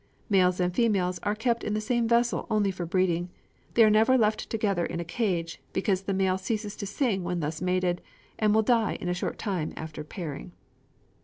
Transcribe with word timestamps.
Males 0.31 0.59
and 0.59 0.73
females 0.73 1.19
are 1.21 1.35
kept 1.35 1.63
in 1.63 1.75
the 1.75 1.79
same 1.79 2.07
vessel 2.07 2.47
only 2.49 2.71
for 2.71 2.87
breeding: 2.87 3.29
they 3.75 3.83
are 3.83 3.89
never 3.91 4.17
left 4.17 4.49
together 4.49 4.83
in 4.83 4.99
a 4.99 5.03
cage, 5.05 5.61
because 5.73 6.01
the 6.01 6.11
male 6.15 6.39
ceases 6.39 6.75
to 6.77 6.87
sing 6.87 7.23
when 7.23 7.39
thus 7.39 7.61
mated, 7.61 8.01
and 8.39 8.55
will 8.55 8.63
die 8.63 8.95
in 8.99 9.09
a 9.09 9.13
short 9.13 9.37
time 9.37 9.73
after 9.77 10.03
pairing. 10.03 10.53